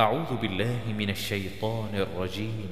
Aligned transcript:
أعوذ 0.00 0.36
بالله 0.42 0.94
من 0.98 1.10
الشيطان 1.10 1.90
الرجيم. 1.94 2.70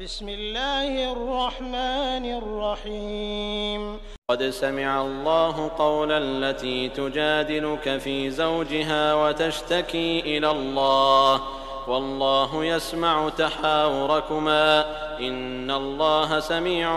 بسم 0.00 0.28
الله 0.28 1.12
الرحمن 1.12 2.24
الرحيم. 2.28 3.96
قد 4.30 4.50
سمع 4.50 5.00
الله 5.00 5.68
قول 5.68 6.12
التي 6.12 6.88
تجادلك 6.88 7.98
في 7.98 8.30
زوجها 8.30 9.14
وتشتكي 9.14 10.20
إلى 10.20 10.50
الله. 10.50 11.40
والله 11.88 12.64
يسمع 12.64 13.28
تحاوركما. 13.28 14.84
إن 15.20 15.70
الله 15.70 16.40
سميع 16.40 16.88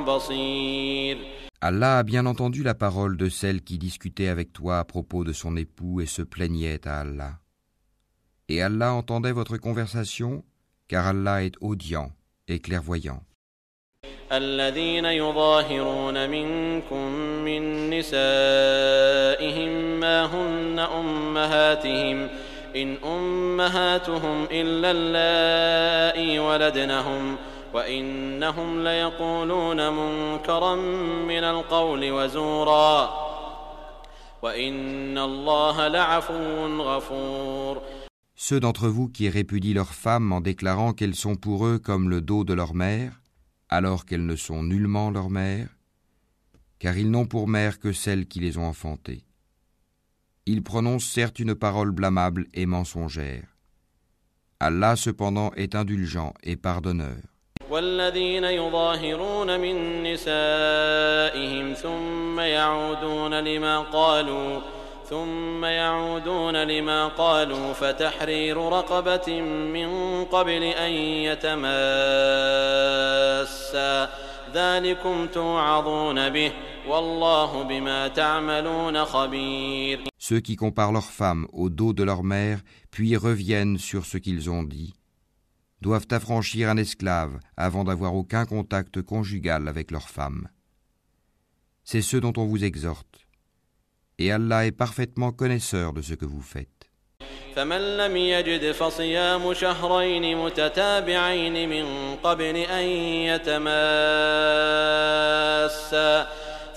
بصير. 0.00 1.18
Allah 1.60 1.98
a 1.98 2.02
bien 2.02 2.24
entendu 2.24 2.62
la 2.62 2.74
parole 2.74 3.18
de 3.18 3.28
celle 3.28 3.60
qui 3.60 3.76
discutait 3.76 4.28
avec 4.28 4.54
toi 4.54 4.78
à 4.78 4.84
propos 4.84 5.22
de 5.22 5.34
son 5.34 5.58
époux 5.58 6.00
et 6.00 6.06
se 6.06 6.22
plaignait 6.22 6.88
à 6.88 7.00
Allah. 7.00 7.32
Et 8.48 8.62
Allah 8.62 8.92
entendait 8.92 9.32
votre 9.32 9.56
conversation, 9.56 10.42
car 10.88 11.06
Allah 11.06 11.42
est 11.44 11.54
audient 11.60 12.10
et 12.48 12.60
clairvoyant. 12.60 13.22
الذين 14.32 15.04
يظاهرون 15.04 16.30
منكم 16.30 17.12
من 17.44 17.90
نسائهم 17.90 19.68
ما 20.00 20.24
هن 20.24 20.78
أمهاتهم 20.78 22.28
إن 22.76 22.96
أمهاتهم 23.04 24.46
إلا 24.50 24.90
اللائي 24.90 26.38
ولدنهم 26.38 27.36
وإنهم 27.74 28.84
ليقولون 28.84 29.88
منكرا 29.92 30.74
من 31.28 31.44
القول 31.44 32.12
وزورا 32.12 33.14
وإن 34.42 35.18
الله 35.18 35.88
لعفو 35.88 36.66
غفور 36.82 37.82
Ceux 38.41 38.59
d'entre 38.59 38.87
vous 38.87 39.09
qui 39.09 39.29
répudient 39.29 39.73
leurs 39.73 39.93
femmes 39.93 40.31
en 40.31 40.41
déclarant 40.41 40.93
qu'elles 40.93 41.15
sont 41.15 41.35
pour 41.35 41.65
eux 41.65 41.79
comme 41.79 42.09
le 42.09 42.21
dos 42.21 42.43
de 42.43 42.53
leur 42.53 42.75
mère, 42.75 43.21
alors 43.69 44.05
qu'elles 44.05 44.25
ne 44.25 44.35
sont 44.35 44.63
nullement 44.63 45.09
leur 45.09 45.29
mère, 45.29 45.69
car 46.79 46.97
ils 46.97 47.09
n'ont 47.09 47.25
pour 47.25 47.47
mère 47.47 47.79
que 47.79 47.91
celles 47.91 48.27
qui 48.27 48.39
les 48.39 48.57
ont 48.57 48.65
enfantées. 48.67 49.23
Ils 50.45 50.63
prononcent 50.63 51.09
certes 51.11 51.39
une 51.39 51.55
parole 51.55 51.91
blâmable 51.91 52.47
et 52.53 52.65
mensongère. 52.65 53.57
Allah 54.59 54.95
cependant 54.95 55.51
est 55.53 55.75
indulgent 55.75 56.33
et 56.43 56.55
pardonneur. 56.55 57.17
والذين 57.69 58.43
يظاهرون 58.43 59.59
من 59.59 60.03
نسائهم 60.03 61.73
ثم 61.73 62.39
يعودون 62.39 63.33
لما 63.39 63.79
قالوا 63.79 64.61
ثم 65.11 65.65
يعودون 65.65 66.55
لما 66.55 67.07
قالوا 67.07 67.73
فتحرير 67.73 68.57
رقبة 68.57 69.41
من 69.41 69.89
قبل 70.25 70.63
أن 70.63 70.91
يتماسا 70.91 71.67
ذلكم 74.53 75.27
توعظون 75.27 76.29
به 76.29 76.51
والله 76.87 77.63
بما 77.63 78.07
تعملون 78.07 79.05
خبير 79.05 80.07
Ceux 80.17 80.39
qui 80.41 80.55
comparent 80.55 80.91
leurs 80.91 81.11
femmes 81.11 81.47
au 81.53 81.69
dos 81.69 81.93
de 81.93 82.03
leur 82.03 82.23
mère, 82.23 82.61
puis 82.91 83.15
reviennent 83.15 83.77
sur 83.77 84.05
ce 84.05 84.17
qu'ils 84.17 84.49
ont 84.49 84.63
dit, 84.63 84.93
doivent 85.81 86.07
affranchir 86.11 86.69
un 86.69 86.77
esclave 86.77 87.39
avant 87.55 87.83
d'avoir 87.83 88.13
aucun 88.15 88.45
contact 88.45 89.01
conjugal 89.01 89.67
avec 89.67 89.91
leur 89.91 90.09
femme. 90.09 90.49
C'est 91.83 92.01
ce 92.01 92.17
dont 92.17 92.33
on 92.35 92.45
vous 92.45 92.65
exhorte. 92.65 93.20
Et 94.18 94.30
Allah 94.32 94.66
est 94.66 94.72
parfaitement 94.72 95.32
connaisseur 95.32 95.92
de 95.92 96.02
ce 96.02 96.14
que 96.14 96.24
vous 96.24 96.42
faites. 96.42 96.68
فمن 97.56 97.96
لم 97.96 98.16
يجد 98.16 98.72
فصيام 98.72 99.54
شهرين 99.54 100.36
متتابعين 100.36 101.68
من 101.68 102.16
قبل 102.22 102.56
أن 102.56 102.84
يتماسا 103.28 103.72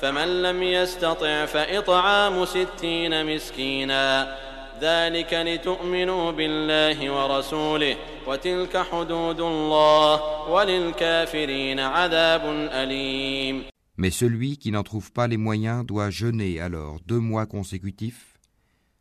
فمن 0.02 0.42
لم 0.42 0.64
يستطع 0.64 1.46
فإطعام 1.46 2.46
ستين 2.46 3.36
مسكينا 3.36 4.38
ذلك 4.82 5.34
لتؤمنوا 5.34 6.32
بالله 6.32 7.10
ورسوله 7.12 7.96
وتلك 8.28 8.78
حدود 8.92 9.40
الله 9.40 10.22
وللكافرين 10.50 11.80
عذاب 11.80 12.42
أليم 12.74 13.75
Mais 13.98 14.12
celui 14.12 14.58
qui 14.58 14.72
n'en 14.72 14.84
trouve 14.84 15.12
pas 15.12 15.28
les 15.28 15.38
moyens 15.38 15.86
doit 15.86 16.10
jeûner 16.10 16.60
alors 16.60 17.00
deux 17.02 17.20
mois 17.20 17.46
consécutifs 17.46 18.38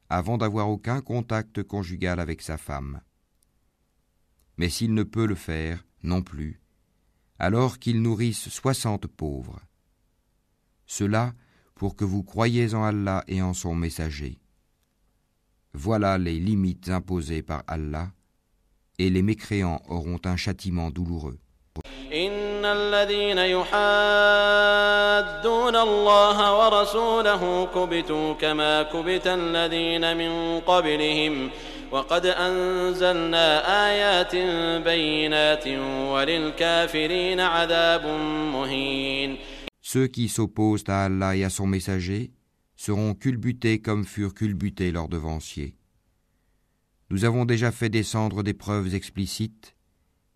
avant 0.09 0.39
d'avoir 0.39 0.69
aucun 0.69 1.01
contact 1.01 1.63
conjugal 1.63 2.21
avec 2.21 2.43
sa 2.43 2.57
femme. 2.57 3.01
Mais 4.57 4.69
s'il 4.69 4.95
ne 4.95 5.03
peut 5.03 5.27
le 5.27 5.35
faire 5.35 5.85
non 6.03 6.23
plus, 6.23 6.61
alors 7.39 7.79
qu'il 7.79 8.03
nourrisse 8.03 8.49
soixante 8.49 9.07
pauvres. 9.07 9.61
Cela 10.87 11.35
pour 11.75 11.97
que 11.97 12.05
vous 12.05 12.23
croyiez 12.23 12.75
en 12.75 12.85
Allah 12.85 13.25
et 13.27 13.43
en 13.43 13.53
son 13.53 13.75
messager. 13.75 14.39
Voilà 15.73 16.19
les 16.19 16.39
limites 16.39 16.89
imposées 16.89 17.43
par 17.43 17.65
Allah, 17.67 18.13
et 18.99 19.11
les 19.11 19.23
mécréants 19.23 19.83
auront 19.89 20.21
un 20.25 20.37
châtiment 20.37 20.91
douloureux. 20.91 21.41
إن 22.64 22.66
الذين 22.66 23.38
يحادون 23.38 23.76
الله 25.76 26.38
ورسوله 26.60 27.68
كبتوا 27.76 28.34
كما 28.34 28.84
كبت 28.84 29.28
الذين 29.28 30.18
من 30.18 30.60
قبلهم 30.60 31.50
وقد 31.92 32.26
أنزلنا 32.26 33.48
آيات 33.90 34.36
بينات 34.84 35.68
وللكافرين 36.14 37.40
عذاب 37.40 38.06
مهين 38.54 39.38
Ceux 39.82 40.08
qui 40.08 40.28
s'opposent 40.30 40.84
à 40.88 41.06
Allah 41.06 41.36
et 41.36 41.44
à 41.44 41.50
son 41.50 41.66
messager 41.66 42.32
seront 42.76 43.14
culbutés 43.16 43.80
comme 43.82 44.06
furent 44.06 44.36
culbutés 44.36 44.92
leurs 44.92 45.08
devanciers. 45.10 45.76
Nous 47.10 47.26
avons 47.26 47.46
déjà 47.46 47.72
fait 47.72 47.90
descendre 47.90 48.44
des 48.44 48.54
preuves 48.54 48.94
explicites, 48.94 49.74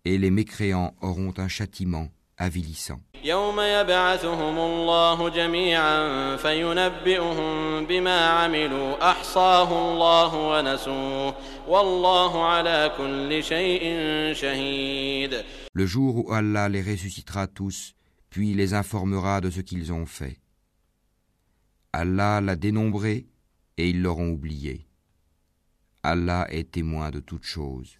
et 0.04 0.18
les 0.18 0.30
mécréants 0.30 0.94
auront 1.00 1.32
un 1.36 1.48
châtiment 1.48 2.08
le 15.73 15.85
jour 15.85 16.15
où 16.15 16.33
Allah 16.33 16.69
les 16.69 16.81
ressuscitera 16.81 17.47
tous, 17.47 17.93
puis 18.29 18.53
les 18.53 18.73
informera 18.73 19.41
de 19.41 19.49
ce 19.49 19.59
qu'ils 19.59 19.91
ont 19.91 20.05
fait. 20.05 20.39
Allah 21.91 22.39
l'a 22.39 22.55
dénombré 22.55 23.27
et 23.77 23.89
ils 23.89 24.01
l'auront 24.01 24.29
oublié. 24.29 24.87
Allah 26.03 26.47
est 26.49 26.71
témoin 26.71 27.11
de 27.11 27.19
toutes 27.19 27.43
choses. 27.43 27.99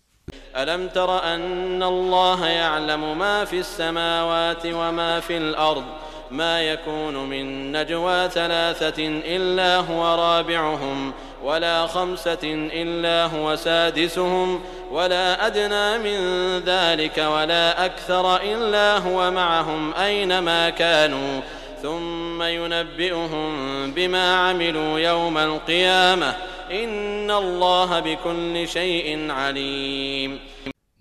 ألم 0.56 0.88
تر 0.88 1.24
أن 1.24 1.84
الله 1.84 2.48
يعلم 2.48 3.18
ما 3.20 3.46
في 3.46 3.60
السماوات 3.60 4.66
وما 4.66 5.20
في 5.20 5.38
الأرض؟ 5.38 5.84
ما 6.32 6.62
يكون 6.62 7.16
من 7.30 7.72
نجوى 7.72 8.30
ثلاثة 8.30 9.08
إلا 9.26 9.78
هو 9.78 10.16
رابعهم 10.16 11.14
ولا 11.44 11.88
خمسة 11.88 12.70
إلا 12.74 13.26
هو 13.26 13.56
سادسهم 13.56 14.62
ولا 14.92 15.48
أدنى 15.48 15.98
من 15.98 16.20
ذلك 16.60 17.18
ولا 17.18 17.86
أكثر 17.86 18.36
إلا 18.36 18.98
هو 18.98 19.32
معهم 19.32 19.94
أينما 19.94 20.70
كانوا. 20.70 21.42
ثم 21.84 22.44
ينبئهم 22.44 23.52
بما 23.92 24.36
عملوا 24.36 25.00
يوم 25.00 25.38
القيامة. 25.38 26.36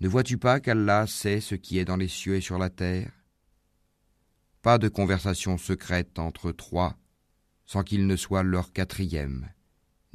Ne 0.01 0.07
vois-tu 0.07 0.39
pas 0.39 0.59
qu'Allah 0.59 1.05
sait 1.05 1.41
ce 1.41 1.53
qui 1.53 1.77
est 1.77 1.85
dans 1.85 1.95
les 1.95 2.07
cieux 2.07 2.37
et 2.37 2.41
sur 2.41 2.57
la 2.57 2.71
terre? 2.71 3.11
Pas 4.63 4.79
de 4.79 4.87
conversation 4.87 5.59
secrète 5.59 6.17
entre 6.17 6.51
trois 6.51 6.97
sans 7.67 7.83
qu'il 7.83 8.07
ne 8.07 8.15
soit 8.15 8.41
leur 8.41 8.73
quatrième, 8.73 9.47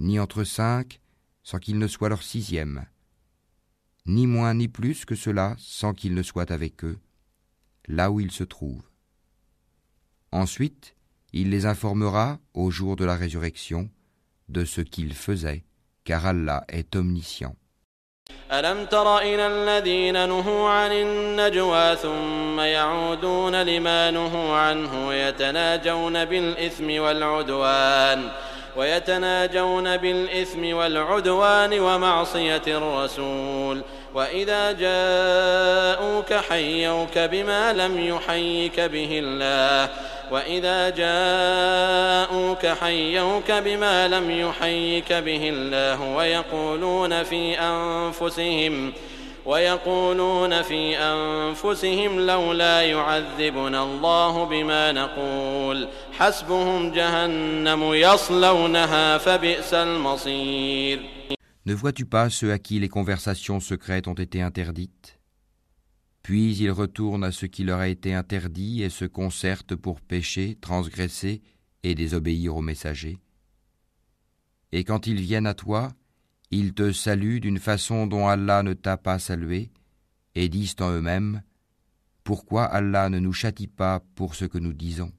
ni 0.00 0.18
entre 0.18 0.42
cinq 0.42 1.00
sans 1.44 1.58
qu'il 1.58 1.78
ne 1.78 1.86
soit 1.86 2.08
leur 2.08 2.24
sixième, 2.24 2.86
ni 4.06 4.26
moins 4.26 4.54
ni 4.54 4.66
plus 4.66 5.04
que 5.04 5.14
cela 5.14 5.54
sans 5.58 5.94
qu'il 5.94 6.14
ne 6.14 6.22
soit 6.24 6.50
avec 6.50 6.82
eux, 6.82 6.98
là 7.86 8.10
où 8.10 8.18
ils 8.18 8.32
se 8.32 8.42
trouvent. 8.42 8.90
Ensuite, 10.32 10.96
il 11.32 11.50
les 11.50 11.64
informera 11.64 12.40
au 12.54 12.72
jour 12.72 12.96
de 12.96 13.04
la 13.04 13.14
résurrection 13.14 13.88
de 14.48 14.64
ce 14.64 14.80
qu'ils 14.80 15.14
faisaient, 15.14 15.64
car 16.04 16.26
Allah 16.26 16.64
est 16.68 16.96
omniscient. 16.96 17.54
ألم 18.52 18.84
تر 18.86 19.18
إلى 19.18 19.46
الذين 19.46 20.28
نهوا 20.28 20.68
عن 20.70 20.92
النجوى 20.92 21.96
ثم 21.96 22.60
يعودون 22.60 23.62
لما 23.62 24.10
نهوا 24.10 24.56
عنه 24.56 25.08
ويتناجون 25.08 26.24
بالإثم 26.24 27.00
والعدوان 27.00 28.28
ويتناجون 28.76 29.96
بالإثم 29.96 30.76
والعدوان 30.76 31.80
ومعصية 31.80 32.62
الرسول 32.66 33.82
وإذا 34.14 34.72
جاءوك 34.72 36.32
حيوك 36.32 37.18
بما 37.18 37.72
لم 37.72 38.00
يحيك 38.00 38.80
به 38.80 39.20
الله 39.22 39.90
وإذا 40.30 40.90
جاءوك 40.90 42.66
حيوك 42.66 43.50
بما 43.50 44.08
لم 44.08 44.30
يحيك 44.30 45.12
به 45.12 45.48
الله 45.48 46.02
ويقولون 46.16 47.22
في 47.22 47.60
أنفسهم 47.60 48.92
ويقولون 49.46 50.62
في 50.62 50.98
أنفسهم 50.98 52.20
لولا 52.20 52.82
يعذبنا 52.82 53.82
الله 53.82 54.44
بما 54.44 54.92
نقول 54.92 55.88
حسبهم 56.12 56.92
جهنم 56.92 57.94
يصلونها 57.94 59.18
فبئس 59.18 59.74
المصير 59.74 61.00
Ne 61.66 61.72
vois-tu 61.72 62.04
pas 62.04 62.28
ceux 62.28 62.52
à 62.52 62.58
qui 62.58 62.78
les 62.78 62.90
conversations 62.90 63.58
secrètes 63.58 64.06
ont 64.06 64.20
été 64.26 64.42
interdites? 64.42 65.18
Puis 66.24 66.56
ils 66.56 66.70
retournent 66.70 67.22
à 67.22 67.32
ce 67.32 67.44
qui 67.44 67.64
leur 67.64 67.80
a 67.80 67.88
été 67.88 68.14
interdit 68.14 68.82
et 68.82 68.88
se 68.88 69.04
concertent 69.04 69.76
pour 69.76 70.00
pécher, 70.00 70.56
transgresser 70.58 71.42
et 71.82 71.94
désobéir 71.94 72.56
aux 72.56 72.62
messagers. 72.62 73.18
Et 74.72 74.84
quand 74.84 75.06
ils 75.06 75.20
viennent 75.20 75.46
à 75.46 75.52
toi, 75.52 75.92
ils 76.50 76.72
te 76.72 76.92
saluent 76.92 77.40
d'une 77.40 77.58
façon 77.58 78.06
dont 78.06 78.26
Allah 78.26 78.62
ne 78.62 78.72
t'a 78.72 78.96
pas 78.96 79.18
salué, 79.18 79.70
et 80.34 80.48
disent 80.48 80.76
en 80.80 80.92
eux-mêmes 80.92 81.42
Pourquoi 82.24 82.64
Allah 82.64 83.10
ne 83.10 83.18
nous 83.18 83.34
châtie 83.34 83.68
pas 83.68 84.00
pour 84.14 84.34
ce 84.34 84.46
que 84.46 84.58
nous 84.58 84.72
disons? 84.72 85.12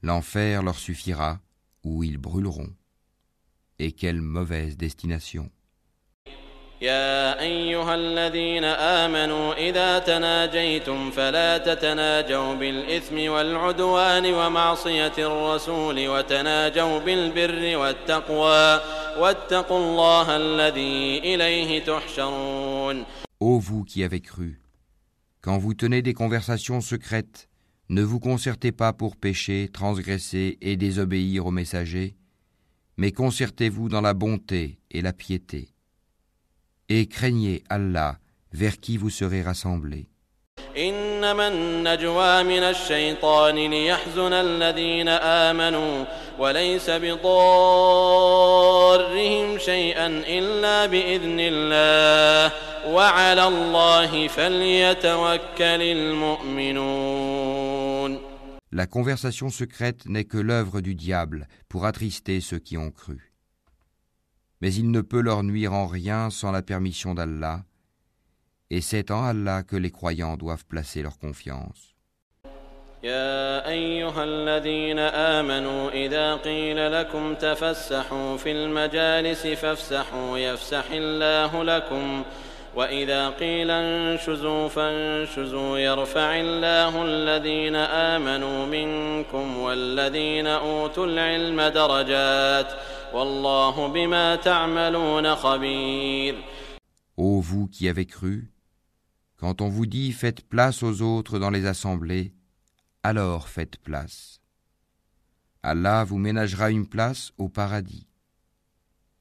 L'enfer 0.00 0.62
leur 0.62 0.78
suffira, 0.78 1.40
ou 1.82 2.04
ils 2.04 2.18
brûleront. 2.18 2.72
Et 3.80 3.90
quelle 3.90 4.22
mauvaise 4.22 4.76
destination. 4.76 5.50
يا 6.81 7.41
أيها 7.41 7.95
الذين 7.95 8.63
آمنوا 8.63 9.53
إذا 9.69 9.99
تناجيتم 9.99 11.11
فلا 11.11 11.57
تتناجوا 11.57 12.55
بالإثم 12.55 13.31
والعدوان 13.31 14.33
ومعصية 14.33 15.13
الرسول 15.17 16.07
وتناجوا 16.07 16.99
بالبر 16.99 17.77
والتقوى 17.77 18.81
واتقوا 19.19 19.77
الله 19.77 20.37
الذي 20.37 21.19
إليه 21.19 21.83
تحشرون 21.83 23.05
Ô 23.41 23.57
vous 23.59 23.83
qui 23.85 24.03
avez 24.03 24.19
cru, 24.19 24.61
quand 25.41 25.57
vous 25.57 25.73
tenez 25.73 26.01
des 26.01 26.13
conversations 26.13 26.81
secrètes, 26.81 27.47
ne 27.89 28.03
vous 28.03 28.19
concertez 28.19 28.73
pas 28.73 28.91
pour 28.93 29.15
pécher, 29.15 29.69
transgresser 29.71 30.57
et 30.61 30.75
désobéir 30.75 31.45
aux 31.45 31.51
messagers, 31.51 32.15
mais 32.97 33.13
concertez-vous 33.13 33.87
dans 33.87 34.01
la 34.01 34.13
bonté 34.13 34.79
et 34.91 35.01
la 35.01 35.13
piété. 35.13 35.69
Et 36.93 37.07
craignez 37.07 37.63
Allah, 37.69 38.17
vers 38.51 38.79
qui 38.79 38.97
vous 38.97 39.09
serez 39.09 39.41
rassemblés. 39.41 40.07
إنما 40.77 41.47
النجوى 41.47 42.43
من 42.43 42.63
الشيطان 42.63 43.55
ليحزن 43.55 44.33
الذين 44.33 45.07
آمنوا 45.07 46.05
وليس 46.39 46.89
بضارهم 46.89 47.29
شيئا 49.57 50.07
إلا 50.07 50.85
بإذن 50.85 51.37
الله 51.39 52.53
وعلى 52.87 53.47
الله 53.47 54.27
فليتوكل 54.27 55.81
المؤمنون 55.81 57.49
La 58.71 58.85
conversation 58.85 59.49
secrète 59.49 60.05
n'est 60.05 60.25
que 60.25 60.37
l'œuvre 60.37 60.79
du 60.81 60.93
diable 60.93 61.47
pour 61.69 61.87
attrister 61.87 62.39
ceux 62.39 62.59
qui 62.59 62.77
ont 62.77 62.91
cru. 62.91 63.32
Mais 64.63 64.73
il 64.73 64.91
ne 64.91 65.01
peut 65.01 65.21
leur 65.21 65.43
nuire 65.43 65.73
en 65.73 65.87
rien 65.87 66.29
sans 66.29 66.51
la 66.51 66.61
permission 66.61 67.13
d'Allah, 67.13 67.63
et 68.69 68.81
c'est 68.81 69.09
en 69.09 69.23
Allah 69.23 69.63
que 69.63 69.75
les 69.75 69.91
croyants 69.91 70.37
doivent 70.37 70.65
placer 70.65 71.01
leur 71.01 71.17
confiance. 71.17 71.95
يا 73.03 73.67
أيها 73.69 74.23
الذين 74.23 74.99
آمنوا 74.99 75.89
إذا 75.91 76.35
قيل 76.35 76.91
لكم 76.91 77.35
تفسحوا 77.35 78.37
في 78.37 78.51
المجالس 78.51 79.47
فافسحوا 79.47 80.37
يفسح 80.37 80.83
الله 80.91 81.63
لكم 81.63 82.23
وإذا 82.75 83.29
قيل 83.29 83.71
انشزوا 83.71 84.67
فانشزوا 84.67 85.77
يرفع 85.77 86.39
الله 86.39 87.03
الذين 87.05 87.75
آمنوا 87.75 88.65
منكم 88.65 89.57
والذين 89.57 90.47
أوتوا 90.47 91.05
العلم 91.05 91.61
درجات 91.61 92.73
والله 93.13 93.87
بما 93.87 94.35
تعملون 94.35 95.35
خبير 95.35 96.35
Ô 97.17 97.41
vous 97.41 97.67
qui 97.67 97.89
avez 97.89 98.05
cru, 98.05 98.49
quand 99.35 99.61
on 99.61 99.67
vous 99.67 99.85
dit 99.85 100.13
faites 100.13 100.41
place 100.47 100.83
aux 100.83 101.01
autres 101.01 101.37
dans 101.37 101.49
les 101.49 101.65
assemblées, 101.65 102.33
alors 103.03 103.49
faites 103.49 103.77
place. 103.77 104.39
Allah 105.61 106.05
vous 106.05 106.17
ménagera 106.17 106.71
une 106.71 106.87
place 106.87 107.33
au 107.37 107.49
paradis. 107.49 108.07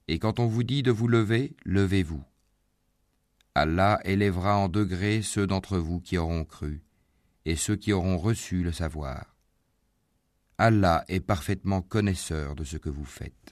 Et 0.06 0.18
quand 0.20 0.38
on 0.38 0.46
vous 0.46 0.62
dit 0.62 0.82
de 0.84 0.92
vous 0.92 1.08
lever, 1.08 1.56
levez-vous. 1.64 2.22
Allah 3.54 3.98
élèvera 4.04 4.56
en 4.56 4.68
degrés 4.68 5.22
ceux 5.22 5.48
d'entre 5.48 5.78
vous 5.78 6.00
qui 6.00 6.16
auront 6.16 6.44
cru 6.44 6.84
et 7.44 7.56
ceux 7.56 7.76
qui 7.76 7.92
auront 7.92 8.18
reçu 8.18 8.62
le 8.62 8.70
savoir. 8.70 9.36
Allah 10.58 11.04
est 11.08 11.20
parfaitement 11.20 11.82
connaisseur 11.82 12.54
de 12.54 12.64
ce 12.64 12.76
que 12.76 12.88
vous 12.88 13.04
faites. 13.04 13.51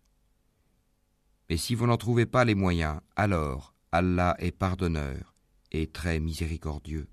Et 1.50 1.56
si 1.56 1.74
vous 1.74 1.86
n'en 1.86 1.96
trouvez 1.96 2.26
pas 2.26 2.44
les 2.44 2.54
moyens, 2.54 2.98
alors 3.14 3.74
Allah 3.92 4.34
est 4.38 4.50
pardonneur 4.50 5.34
et 5.72 5.86
très 5.86 6.18
miséricordieux. 6.20 7.06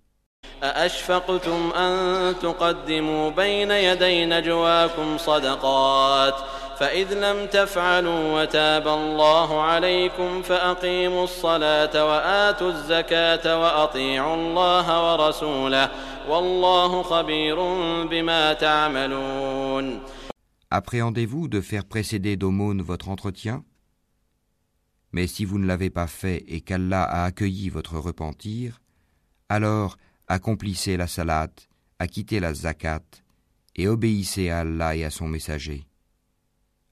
أأشفقتم 0.63 1.71
أن 1.71 2.35
تقدموا 2.39 3.29
بين 3.29 3.71
يدي 3.71 4.25
نجواكم 4.25 5.17
صدقات 5.17 6.35
فإذ 6.79 7.13
لم 7.13 7.47
تفعلوا 7.47 8.41
وتاب 8.41 8.87
الله 8.87 9.61
عليكم 9.61 10.41
فأقيموا 10.41 11.23
الصلاة 11.23 12.05
وآتوا 12.05 12.69
الزكاة 12.69 13.61
وأطيعوا 13.61 14.35
الله 14.35 15.13
ورسوله 15.13 15.89
والله 16.29 17.03
خبير 17.03 17.55
بما 18.05 18.53
تعملون 18.53 19.99
Appréhendez-vous 20.71 21.47
de 21.47 21.61
faire 21.61 21.85
précéder 21.85 22.35
d'aumône 22.35 22.81
votre 22.81 23.09
entretien 23.09 23.63
Mais 25.11 25.27
si 25.27 25.45
vous 25.45 25.59
ne 25.59 25.67
l'avez 25.67 25.89
pas 25.89 26.07
fait 26.07 26.43
et 26.47 26.61
qu'Allah 26.61 27.03
a 27.03 27.25
accueilli 27.25 27.69
votre 27.69 27.97
repentir, 27.97 28.81
alors 29.49 29.97
accomplissez 30.27 30.97
la 30.97 31.07
salat, 31.07 31.49
acquittez 31.99 32.39
la 32.39 32.53
zakat 32.53 33.03
et 33.75 33.87
obéissez 33.87 34.49
à 34.49 34.59
Allah 34.59 34.95
et 34.95 35.03
à 35.03 35.09
son 35.11 35.27
messager. 35.27 35.85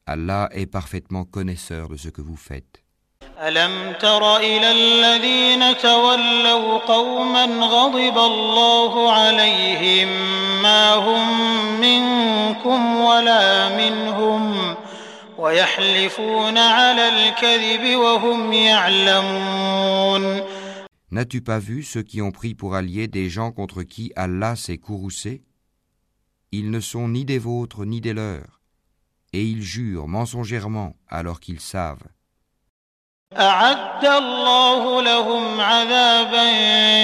Allah 0.05 0.49
est 0.51 0.65
parfaitement 0.67 1.25
connaisseur 1.25 1.89
de 1.89 1.97
ce 1.97 2.09
que 2.09 2.21
vous 2.21 2.37
faites. 2.37 2.83
ألم 3.41 3.93
تر 3.99 4.37
إلى 4.37 4.71
الذين 4.71 5.77
تولوا 5.77 6.77
قوما 6.77 7.45
غضب 7.45 8.17
الله 8.17 9.11
عليهم 9.11 10.07
ما 10.63 10.93
هم 10.93 11.25
منكم 11.81 12.95
ولا 12.95 13.69
منهم 13.69 14.75
N'as-tu 21.10 21.40
pas 21.42 21.58
vu 21.58 21.82
ceux 21.82 22.02
qui 22.02 22.22
ont 22.22 22.30
pris 22.32 22.54
pour 22.54 22.74
alliés 22.74 23.06
des 23.08 23.28
gens 23.28 23.52
contre 23.52 23.82
qui 23.82 24.12
Allah 24.16 24.56
s'est 24.56 24.78
courroucé? 24.78 25.44
Ils 26.52 26.70
ne 26.70 26.80
sont 26.80 27.08
ni 27.08 27.24
des 27.24 27.38
vôtres 27.38 27.84
ni 27.84 28.00
des 28.00 28.14
leurs, 28.14 28.60
et 29.32 29.44
ils 29.44 29.62
jurent 29.62 30.08
mensongèrement 30.08 30.96
alors 31.08 31.40
qu'ils 31.40 31.60
savent. 31.60 32.08
أعد 33.39 34.05
الله 34.05 35.01
لهم 35.01 35.61
عذابا 35.61 36.45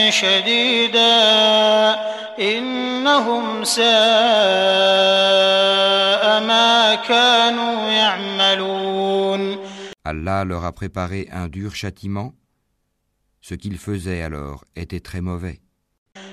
شديدا 0.09 1.15
إنهم 2.39 3.63
ساء 3.63 3.85
ما 6.43 6.95
كانوا 6.95 7.91
يعملون 7.91 9.57
Allah 10.05 10.45
leur 10.45 10.63
a 10.63 10.71
préparé 10.71 11.27
un 11.31 11.47
dur 11.49 11.75
châtiment. 11.75 12.33
Ce 13.41 13.55
qu'ils 13.55 13.77
faisaient 13.77 14.21
alors 14.21 14.63
était 14.75 15.01
très 15.01 15.19
mauvais. 15.19 15.59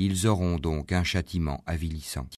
Ils 0.00 0.28
auront 0.28 0.58
donc 0.60 0.92
un 0.92 1.02
châtiment 1.02 1.60
avilissant. 1.66 2.28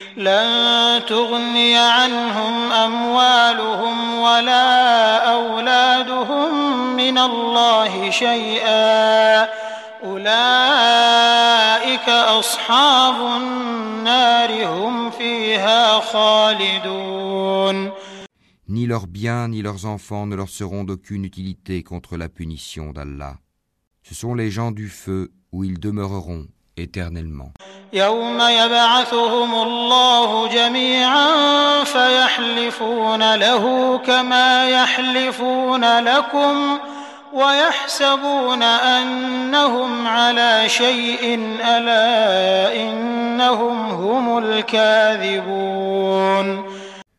Ni 18.68 18.86
leurs 18.86 19.06
biens 19.06 19.48
ni 19.48 19.60
leurs 19.60 19.84
enfants 19.84 20.26
ne 20.26 20.34
leur 20.34 20.48
seront 20.48 20.84
d'aucune 20.84 21.26
utilité 21.26 21.82
contre 21.82 22.16
la 22.16 22.30
punition 22.30 22.94
d'Allah. 22.94 23.36
Ce 24.02 24.14
sont 24.14 24.34
les 24.34 24.50
gens 24.50 24.70
du 24.70 24.88
feu 24.88 25.30
où 25.52 25.62
ils 25.62 25.78
demeureront 25.78 26.46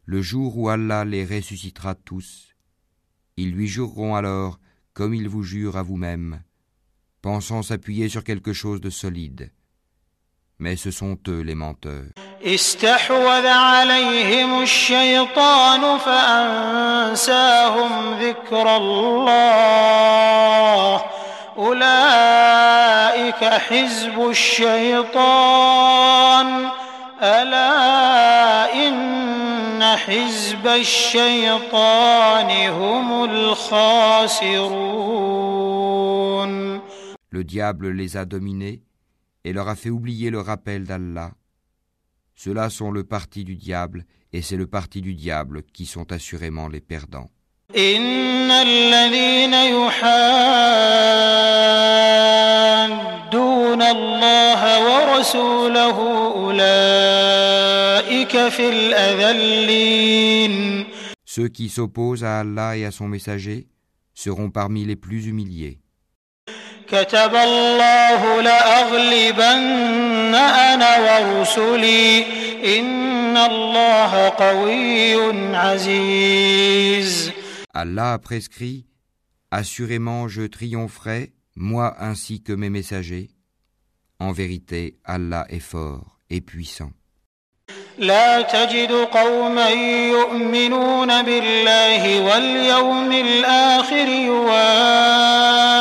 le 0.06 0.22
jour 0.22 0.58
où 0.58 0.70
Allah 0.70 1.06
les 1.06 1.24
ressuscitera 1.25 1.96
tous, 1.96 2.50
ils 3.38 3.51
lui 3.51 3.68
jureront 3.68 4.15
alors 4.15 4.60
comme 4.94 5.13
il 5.13 5.30
vous 5.30 5.44
jure 5.44 5.77
à 5.77 5.84
vous-même 5.84 6.41
pensant 7.22 7.62
s'appuyer 7.62 8.10
sur 8.10 8.24
quelque 8.24 8.54
chose 8.54 8.82
de 8.82 8.90
solide. 8.90 9.51
Mais 10.60 10.75
ce 10.75 10.92
sont 10.92 11.18
eux 11.28 11.42
les 11.42 11.56
menteurs 11.56 12.06
le 37.31 37.43
diable 37.43 37.89
les 37.89 38.17
a 38.17 38.25
dominés 38.25 38.83
et 39.43 39.53
leur 39.53 39.67
a 39.69 39.75
fait 39.75 39.89
oublier 39.89 40.29
le 40.29 40.39
rappel 40.39 40.83
d'Allah. 40.83 41.33
Ceux-là 42.35 42.69
sont 42.69 42.91
le 42.91 43.03
parti 43.03 43.43
du 43.43 43.55
diable, 43.55 44.05
et 44.33 44.41
c'est 44.41 44.57
le 44.57 44.67
parti 44.67 45.01
du 45.01 45.15
diable 45.15 45.63
qui 45.63 45.85
sont 45.85 46.11
assurément 46.11 46.67
les 46.67 46.81
perdants. 46.81 47.29
Ceux 61.25 61.47
qui 61.47 61.69
s'opposent 61.69 62.23
à 62.25 62.39
Allah 62.39 62.77
et 62.77 62.85
à 62.85 62.91
son 62.91 63.07
messager 63.07 63.67
seront 64.13 64.50
parmi 64.51 64.83
les 64.83 64.97
plus 64.97 65.27
humiliés. 65.27 65.79
كتب 66.90 67.35
الله 67.35 68.40
لأغلبن 68.40 70.35
أنا 70.35 70.90
ورسلي 70.99 72.25
إن 72.78 73.37
الله 73.37 74.28
قوي 74.28 75.56
عزيز 75.56 77.33
Allah 77.75 78.14
a 78.14 78.18
prescrit 78.18 78.87
Assurément 79.50 80.28
je 80.28 80.42
triompherai, 80.42 81.33
moi 81.56 81.95
ainsi 82.00 82.42
que 82.42 82.52
mes 82.52 82.71
messagers. 82.71 83.28
En 84.18 84.33
vérité, 84.33 84.97
Allah 85.04 85.45
est 85.50 85.61
fort 85.61 86.18
et 86.30 86.40
puissant. 86.40 86.92
لا 87.99 88.42
تجد 88.42 88.92
قوما 88.92 89.71
يؤمنون 90.11 91.23
بالله 91.23 92.21
واليوم 92.21 93.12
الآخر 93.12 94.09
يوادون 94.09 95.76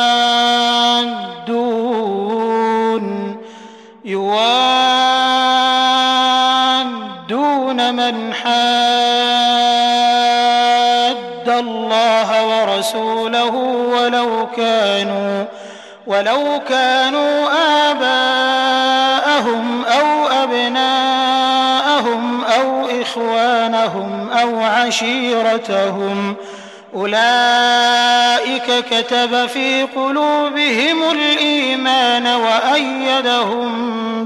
ورسوله 12.95 13.55
ولو 13.93 14.47
كانوا 14.57 15.45
ولو 16.07 16.61
كانوا 16.69 17.47
آباءهم 17.91 19.85
أو 19.85 20.27
أبناءهم 20.43 20.83
أو 22.43 22.87
إخوانهم 23.01 24.29
أو 24.29 24.59
عشيرتهم. 24.59 26.35
أولئك 26.95 28.85
كتب 28.89 29.45
في 29.45 29.83
قلوبهم 29.83 31.11
الإيمان 31.11 32.27
وأيدهم 32.27 33.71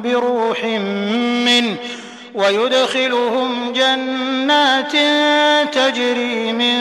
بروح 0.01 0.63
منه 1.45 1.75
ويدخلهم 2.35 3.73
جنات 3.73 4.91
تجري 5.75 6.51
من 6.51 6.77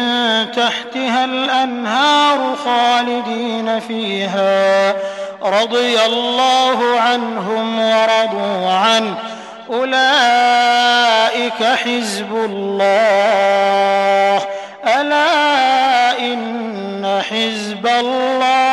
تحتها 0.52 1.24
الأنهار 1.24 2.56
خالدين 2.64 3.80
فيها. 3.80 4.94
رضي 5.42 6.00
الله 6.06 7.00
عنهم 7.00 7.80
ورضوا 7.80 8.72
عنه. 8.72 9.14
أولئك 9.70 11.62
حزب 11.62 12.34
الله. 12.34 14.42
ألا 15.00 16.18
إن 16.18 17.22
حزب 17.30 17.86
الله 17.86 18.63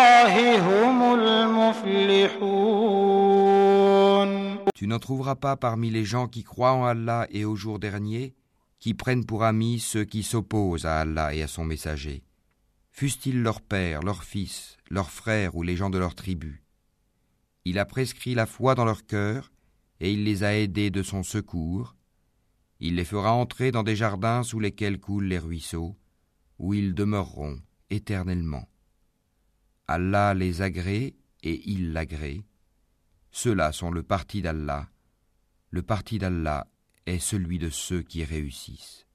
Tu 4.81 4.88
n'en 4.88 4.97
trouveras 4.97 5.35
pas 5.35 5.57
parmi 5.57 5.91
les 5.91 6.05
gens 6.05 6.27
qui 6.27 6.43
croient 6.43 6.73
en 6.73 6.85
Allah 6.85 7.27
et 7.29 7.45
au 7.45 7.55
jour 7.55 7.77
dernier, 7.77 8.33
qui 8.79 8.95
prennent 8.95 9.27
pour 9.27 9.43
amis 9.43 9.79
ceux 9.79 10.05
qui 10.05 10.23
s'opposent 10.23 10.88
à 10.88 11.01
Allah 11.01 11.35
et 11.35 11.43
à 11.43 11.47
son 11.47 11.63
messager, 11.63 12.23
fussent-ils 12.89 13.43
leurs 13.43 13.61
pères, 13.61 14.01
leurs 14.01 14.23
fils, 14.23 14.77
leurs 14.89 15.11
frères 15.11 15.55
ou 15.55 15.61
les 15.61 15.75
gens 15.75 15.91
de 15.91 16.00
leur 16.00 16.15
tribu. 16.15 16.63
Il 17.63 17.77
a 17.77 17.85
prescrit 17.85 18.33
la 18.33 18.47
foi 18.47 18.73
dans 18.73 18.83
leur 18.83 19.05
cœur, 19.05 19.51
et 20.00 20.11
il 20.11 20.23
les 20.23 20.43
a 20.43 20.57
aidés 20.57 20.89
de 20.89 21.03
son 21.03 21.21
secours. 21.21 21.95
Il 22.79 22.95
les 22.95 23.05
fera 23.05 23.33
entrer 23.33 23.71
dans 23.71 23.83
des 23.83 23.95
jardins 23.95 24.41
sous 24.41 24.59
lesquels 24.59 25.00
coulent 25.00 25.25
les 25.25 25.38
ruisseaux, 25.38 25.95
où 26.57 26.73
ils 26.73 26.95
demeureront 26.95 27.59
éternellement. 27.91 28.67
Allah 29.88 30.33
les 30.33 30.63
agrée 30.63 31.17
et 31.43 31.69
il 31.69 31.93
l'agrée. 31.93 32.43
Ceux-là 33.31 33.71
sont 33.71 33.91
le 33.91 34.03
parti 34.03 34.41
d'Allah. 34.41 34.89
Le 35.69 35.81
parti 35.81 36.19
d'Allah 36.19 36.67
est 37.05 37.19
celui 37.19 37.59
de 37.59 37.69
ceux 37.69 38.01
qui 38.01 38.23
réussissent. 38.23 39.07